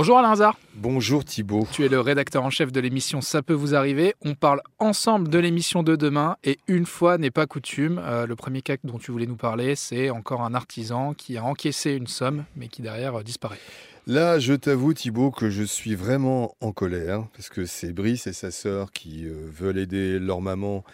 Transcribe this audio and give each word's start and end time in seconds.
Bonjour 0.00 0.18
Alain 0.18 0.30
Hazard. 0.30 0.56
Bonjour 0.76 1.26
Thibault. 1.26 1.68
Tu 1.70 1.84
es 1.84 1.88
le 1.90 2.00
rédacteur 2.00 2.42
en 2.42 2.48
chef 2.48 2.72
de 2.72 2.80
l'émission 2.80 3.20
Ça 3.20 3.42
peut 3.42 3.52
vous 3.52 3.74
arriver. 3.74 4.14
On 4.24 4.34
parle 4.34 4.62
ensemble 4.78 5.28
de 5.28 5.38
l'émission 5.38 5.82
de 5.82 5.94
demain 5.94 6.38
et 6.42 6.58
une 6.68 6.86
fois 6.86 7.18
n'est 7.18 7.30
pas 7.30 7.44
coutume. 7.46 8.00
euh, 8.02 8.26
le 8.26 8.34
premier 8.34 8.62
cas 8.62 8.76
dont 8.82 8.96
tu 8.96 9.12
voulais 9.12 9.26
nous 9.26 9.36
parler, 9.36 9.74
c'est 9.76 10.08
encore 10.08 10.40
un 10.40 10.54
artisan 10.54 11.12
qui 11.12 11.36
a 11.36 11.44
encaissé 11.44 11.92
une 11.92 12.06
somme 12.06 12.44
mais 12.56 12.68
qui 12.68 12.80
derrière 12.80 13.16
euh, 13.16 13.22
disparaît. 13.22 13.58
Là, 14.06 14.38
je 14.38 14.54
t'avoue 14.54 14.92
Thibault 14.94 15.30
que 15.30 15.50
je 15.50 15.62
suis 15.62 15.94
vraiment 15.94 16.56
en 16.60 16.72
colère 16.72 17.28
parce 17.34 17.48
que 17.48 17.64
c'est 17.64 17.92
Brice 17.92 18.26
et 18.26 18.32
sa 18.32 18.50
sœur 18.50 18.92
qui 18.92 19.26
euh, 19.26 19.46
veulent 19.48 19.78
aider 19.78 20.18
leur 20.18 20.40
maman 20.40 20.84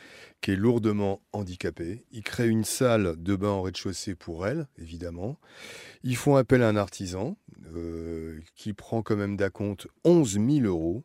qui 0.42 0.50
est 0.52 0.56
lourdement 0.56 1.22
handicapée. 1.32 2.04
Ils 2.12 2.22
créent 2.22 2.48
une 2.48 2.64
salle 2.64 3.14
de 3.16 3.36
bain 3.36 3.48
en 3.48 3.62
rez-de-chaussée 3.62 4.14
pour 4.14 4.46
elle, 4.46 4.66
évidemment. 4.78 5.38
Ils 6.04 6.16
font 6.16 6.36
appel 6.36 6.62
à 6.62 6.68
un 6.68 6.76
artisan 6.76 7.36
euh, 7.74 8.38
qui 8.54 8.74
prend 8.74 9.02
quand 9.02 9.16
même 9.16 9.36
d'acompte 9.36 9.86
11 10.04 10.32
000 10.34 10.48
euros. 10.66 11.02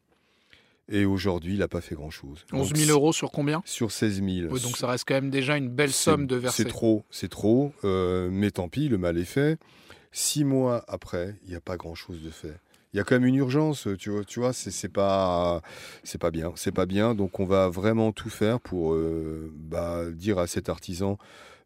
Et 0.90 1.06
aujourd'hui, 1.06 1.54
il 1.54 1.60
n'a 1.60 1.70
pas 1.70 1.80
fait 1.80 1.96
grand-chose. 1.96 2.46
11 2.52 2.70
Donc, 2.70 2.78
000 2.78 2.92
euros 2.92 3.14
sur 3.14 3.32
combien? 3.32 3.62
Sur 3.64 3.94
16 3.94 4.16
000. 4.16 4.28
Oui, 4.52 4.60
Donc 4.62 4.76
ça 4.76 4.88
reste 4.88 5.06
quand 5.08 5.14
même 5.14 5.30
déjà 5.30 5.56
une 5.56 5.70
belle 5.70 5.94
somme 5.94 6.28
de 6.28 6.36
verser. 6.36 6.64
C'est 6.64 6.70
trop, 6.70 7.06
c'est 7.10 7.30
trop. 7.30 7.72
euh, 7.86 8.28
mais 8.30 8.52
tant 8.52 8.68
pis, 8.68 8.90
le 8.90 8.98
mal 8.98 9.18
est 9.18 9.24
fait. 9.24 9.58
Six 10.12 10.44
mois 10.44 10.84
après, 10.88 11.36
il 11.44 11.50
n'y 11.50 11.56
a 11.56 11.62
pas 11.62 11.78
grand-chose 11.78 12.22
de 12.22 12.30
fait. 12.30 12.60
Il 12.94 12.98
y 12.98 13.00
a 13.00 13.06
quand 13.06 13.16
même 13.16 13.26
une 13.26 13.36
urgence, 13.36 13.88
tu 13.98 14.10
vois, 14.10 14.26
tu 14.26 14.42
c'est 14.52 14.90
pas, 14.90 15.62
c'est 16.04 16.18
pas 16.18 16.32
bien, 16.32 16.52
c'est 16.56 16.74
pas 16.74 16.86
bien. 16.86 17.16
Donc 17.16 17.40
on 17.40 17.46
va 17.46 17.70
vraiment 17.70 18.12
tout 18.12 18.30
faire 18.30 18.60
pour 18.60 18.94
euh, 18.94 19.50
bah, 19.56 20.12
dire 20.12 20.40
à 20.40 20.48
cet 20.48 20.68
artisan, 20.68 21.18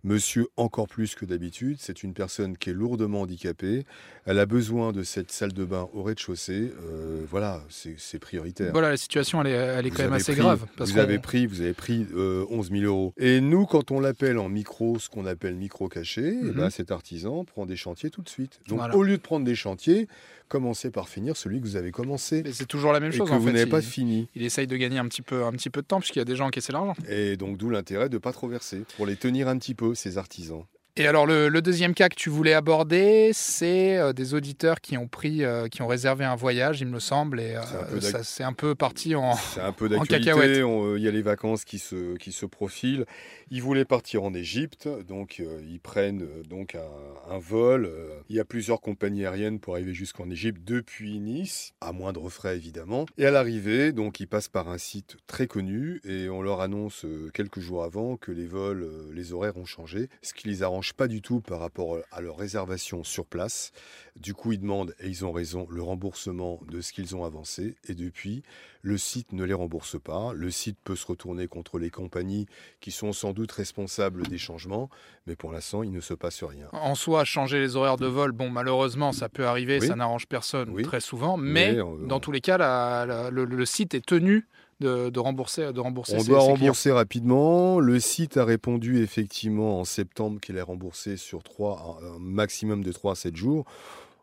monsieur 0.06 0.48
encore 0.56 0.88
plus 0.88 1.16
que 1.16 1.26
d'habitude, 1.26 1.78
c'est 1.80 2.04
une 2.04 2.14
personne 2.14 2.58
qui 2.58 2.70
est 2.70 2.74
lourdement 2.74 3.22
handicapée, 3.22 3.86
elle 4.26 4.40
a 4.40 4.46
besoin 4.46 4.92
de 4.92 5.04
cette 5.04 5.32
salle 5.32 5.52
de 5.52 5.66
bain 5.66 5.90
au 5.94 6.04
rez-de-chaussée. 6.04 6.72
euh, 6.92 7.24
voilà, 7.30 7.62
c'est 7.70 8.20
prioritaire. 8.20 8.72
Voilà, 8.72 8.90
la 8.90 8.98
situation 8.98 9.42
elle 9.42 9.48
est, 9.48 9.52
elle 9.52 9.86
est 9.88 9.90
quand 9.92 10.04
même 10.04 10.14
assez 10.14 10.32
pris- 10.34 10.42
grave. 10.42 10.66
Parce 10.78 10.92
vous 10.92 11.00
avez 11.00 11.20
pris, 11.20 11.48
vous 11.48 11.62
avez 11.62 11.74
pris 11.74 12.06
euh, 12.16 12.46
11 12.50 12.70
000 12.72 12.84
euros. 12.84 13.14
Et 13.18 13.42
nous, 13.42 13.66
quand 13.66 13.92
on 13.92 14.00
l'appelle 14.00 14.38
en 14.38 14.48
micro, 14.48 15.00
ce 15.00 15.10
qu'on 15.10 15.26
appelle 15.26 15.56
micro 15.56 15.90
caché, 15.90 16.38
eh 16.42 16.52
ben, 16.52 16.70
cet 16.70 16.92
artisan 16.92 17.44
prend 17.44 17.66
des 17.66 17.76
chantiers 17.76 18.10
tout 18.12 18.22
de 18.22 18.30
suite. 18.30 18.60
Donc, 18.68 18.78
Voilà. 18.80 18.96
au 18.96 19.04
lieu 19.04 19.18
de 19.18 19.22
prendre 19.22 19.46
des 19.46 19.56
chantiers, 19.56 20.08
commencez 20.48 20.92
par 20.92 21.10
finir 21.10 21.36
celui 21.36 21.60
que 21.60 21.66
vous 21.66 21.76
avez 21.76 21.90
commencé 21.90 22.44
Mais 22.44 22.52
c'est 22.54 22.68
toujours 22.68 22.94
la 22.94 23.00
même 23.00 23.12
et 23.12 23.16
chose 23.16 23.28
que 23.28 23.34
en 23.34 23.40
vous 23.40 23.50
n'avez 23.52 23.66
pas 23.66 23.82
fini. 23.82 24.28
il 24.36 24.44
essaye 24.44 24.68
de 24.68 24.78
gagner 24.78 25.00
un 25.00 25.08
petit 25.08 25.24
peu, 25.24 25.44
un 25.44 25.52
petit 25.52 25.72
peu 25.72 25.82
de 25.82 25.88
temps 25.88 26.00
puisqu'il 26.00 26.20
y 26.20 26.22
a 26.22 26.26
des 26.26 26.36
gens 26.36 26.52
qui 26.52 26.60
essaient 26.60 26.72
l'argent. 26.72 26.94
Et 27.10 27.36
donc, 27.36 27.58
d'où 27.58 27.72
l'intérêt 27.72 28.10
de 28.10 28.14
ne 28.16 28.20
pas 28.20 28.32
trop 28.32 28.48
verser 28.48 28.84
pour 28.96 29.08
les 29.08 29.16
tenir 29.16 29.48
un 29.48 29.58
petit 29.58 29.74
peu, 29.74 29.95
ces 29.96 30.18
artisans. 30.18 30.66
Et 30.98 31.08
alors 31.08 31.26
le, 31.26 31.50
le 31.50 31.62
deuxième 31.62 31.94
cas 31.94 32.08
que 32.08 32.16
tu 32.16 32.30
voulais 32.30 32.54
aborder, 32.54 33.32
c'est 33.34 33.98
euh, 33.98 34.14
des 34.14 34.34
auditeurs 34.34 34.80
qui 34.80 34.98
ont 34.98 35.10
pris, 35.10 35.44
euh, 35.44 35.68
qui 35.68 35.82
ont 35.82 35.88
réservé 35.88 36.24
un 36.24 36.38
voyage, 36.38 36.80
il 36.80 36.88
me 36.88 37.00
semble, 37.00 37.42
et 37.42 37.58
euh, 37.58 38.00
ça 38.00 38.24
c'est 38.24 38.44
un 38.44 38.54
peu 38.54 38.76
parti 38.76 39.14
en. 39.14 39.36
C'est 39.36 39.60
un 39.60 39.74
peu 39.74 39.90
d'actualité. 39.90 40.62
Il 40.62 41.04
y 41.04 41.08
a 41.10 41.12
les 41.12 41.22
vacances 41.22 41.66
qui 41.66 41.80
se, 41.80 42.16
qui 42.16 42.32
se 42.32 42.46
profilent. 42.46 43.06
Ils 43.52 43.62
voulaient 43.62 43.84
partir 43.84 44.24
en 44.24 44.34
Égypte, 44.34 44.88
donc 45.06 45.44
ils 45.68 45.82
prennent 45.82 46.26
donc 46.50 46.76
un, 46.76 47.34
un 47.34 47.40
vol. 47.40 47.92
il 48.30 48.38
y 48.38 48.40
a 48.40 48.46
plusieurs 48.46 48.80
compagnies 48.80 49.26
aériennes 49.26 49.60
pour 49.60 49.74
arriver 49.74 49.94
jusqu'en 49.94 50.30
Égypte 50.30 50.62
depuis 50.64 51.20
Nice, 51.20 51.74
à 51.82 51.92
moindre 51.92 52.30
frais 52.30 52.56
évidemment. 52.56 53.06
Et 53.18 53.26
à 53.26 53.32
l'arrivée, 53.32 53.92
donc 53.92 54.22
ils 54.22 54.28
passent 54.28 54.48
par 54.48 54.70
un 54.70 54.78
site 54.78 55.18
très 55.28 55.48
connu 55.48 56.00
et 56.06 56.30
on 56.30 56.42
leur 56.42 56.62
annonce 56.62 57.06
quelques 57.34 57.60
jours 57.60 57.84
avant 57.84 58.16
que 58.16 58.32
les 58.32 58.48
vols, 58.48 58.90
les 59.14 59.34
horaires 59.34 59.58
ont 59.58 59.66
changé, 59.66 60.08
ce 60.22 60.34
qui 60.34 60.48
les 60.48 60.64
arrange 60.64 60.85
pas 60.94 61.08
du 61.08 61.22
tout 61.22 61.42
par 61.42 61.60
rapport 61.60 61.98
à 62.12 62.22
leur 62.22 62.38
réservation 62.38 63.04
sur 63.04 63.26
place. 63.26 63.72
Du 64.16 64.34
coup, 64.34 64.52
ils 64.54 64.60
demandent, 64.60 64.94
et 65.00 65.08
ils 65.08 65.26
ont 65.26 65.32
raison, 65.32 65.68
le 65.70 65.82
remboursement 65.82 66.60
de 66.70 66.82
ce 66.82 66.94
qu'ils 66.94 67.16
ont 67.16 67.24
avancé. 67.26 67.76
Et 67.88 67.96
depuis, 67.96 68.44
le 68.82 68.98
site 68.98 69.34
ne 69.34 69.44
les 69.44 69.54
rembourse 69.54 70.00
pas. 70.02 70.32
Le 70.34 70.52
site 70.52 70.78
peut 70.84 70.96
se 70.96 71.06
retourner 71.06 71.48
contre 71.48 71.80
les 71.80 71.90
compagnies 71.90 72.46
qui 72.80 72.92
sont 72.92 73.14
sans 73.14 73.34
doute 73.34 73.52
responsables 73.52 74.28
des 74.28 74.38
changements, 74.38 74.90
mais 75.28 75.36
pour 75.36 75.52
l'instant, 75.52 75.84
il 75.84 75.92
ne 75.92 76.00
se 76.02 76.14
passe 76.14 76.44
rien. 76.44 76.68
En 76.72 76.96
soi, 76.96 77.26
changer 77.26 77.60
les 77.60 77.76
horaires 77.76 77.98
de 77.98 78.08
vol, 78.08 78.32
bon, 78.32 78.50
malheureusement, 78.50 79.12
ça 79.12 79.28
peut 79.30 79.46
arriver, 79.48 79.80
Oui. 79.82 79.88
ça 79.88 79.96
n'arrange 79.96 80.28
personne 80.28 80.70
Oui. 80.70 80.84
très 80.84 81.02
souvent, 81.02 81.38
mais, 81.38 81.74
Mais, 81.74 81.80
euh, 81.80 82.06
dans 82.08 82.20
tous 82.20 82.32
les 82.32 82.42
cas, 82.42 82.58
la- 82.58 83.06
la- 83.06 83.30
le, 83.32 83.46
le 83.46 83.66
site 83.66 83.94
est 83.94 84.06
tenu 84.06 84.48
de, 84.80 85.10
de 85.10 85.20
rembourser, 85.20 85.72
de 85.74 85.80
rembourser 85.80 86.16
On 86.16 86.20
ses, 86.20 86.28
doit 86.28 86.40
ses 86.40 86.46
clients. 86.46 86.56
rembourser 86.58 86.92
rapidement. 86.92 87.80
Le 87.80 88.00
site 88.00 88.38
a 88.38 88.46
répondu 88.46 89.02
effectivement 89.02 89.80
en 89.80 89.86
septembre 89.86 90.40
qu'il 90.42 90.58
est 90.58 90.62
remboursé 90.62 91.18
sur 91.18 91.44
3, 91.44 92.00
un 92.16 92.20
maximum 92.20 92.84
de 92.84 92.92
3 92.92 93.14
à 93.14 93.16
7 93.16 93.36
jours. 93.36 93.66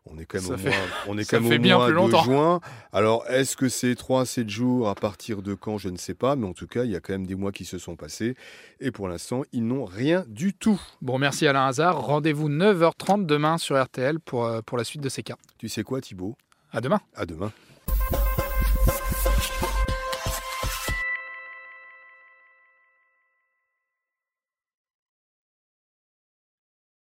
On 0.05 0.17
est 0.19 0.25
quand 0.25 0.37
même 0.39 0.47
Ça 0.47 0.53
au 0.55 0.57
fait- 0.57 0.67
moins, 0.69 0.77
on 1.07 1.17
est 1.17 1.23
quand 1.29 1.39
même 1.39 1.59
au 1.59 1.61
bien 1.61 1.77
mois 1.77 1.85
plus 1.85 1.93
de 1.93 1.97
longtemps. 1.97 2.23
juin. 2.23 2.59
Alors, 2.91 3.25
est-ce 3.29 3.55
que 3.55 3.69
c'est 3.69 3.95
3 3.95 4.21
à 4.21 4.25
7 4.25 4.49
jours 4.49 4.89
à 4.89 4.95
partir 4.95 5.41
de 5.41 5.53
quand 5.53 5.77
Je 5.77 5.87
ne 5.87 5.95
sais 5.97 6.13
pas. 6.13 6.35
Mais 6.35 6.45
en 6.45 6.51
tout 6.53 6.67
cas, 6.67 6.83
il 6.83 6.91
y 6.91 6.95
a 6.95 6.99
quand 6.99 7.13
même 7.13 7.25
des 7.25 7.35
mois 7.35 7.53
qui 7.53 7.63
se 7.63 7.77
sont 7.77 7.95
passés. 7.95 8.35
Et 8.81 8.91
pour 8.91 9.07
l'instant, 9.07 9.43
ils 9.53 9.65
n'ont 9.65 9.85
rien 9.85 10.25
du 10.27 10.53
tout. 10.53 10.79
Bon, 11.01 11.17
merci 11.19 11.47
Alain 11.47 11.65
Hazard. 11.67 12.01
Rendez-vous 12.05 12.49
9h30 12.49 13.25
demain 13.25 13.57
sur 13.57 13.81
RTL 13.81 14.19
pour, 14.19 14.43
euh, 14.45 14.59
pour 14.61 14.77
la 14.77 14.83
suite 14.83 15.01
de 15.01 15.07
ces 15.09 15.23
cas. 15.23 15.37
Tu 15.57 15.69
sais 15.69 15.83
quoi, 15.83 16.01
Thibaut? 16.01 16.35
À 16.73 16.81
demain. 16.81 16.99
À 17.15 17.25
demain. 17.25 17.53